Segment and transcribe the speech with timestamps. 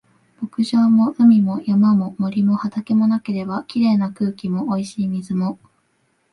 [0.39, 5.59] 牧場も海も山も森も畑もなければ、綺麗な空気も美味しい水も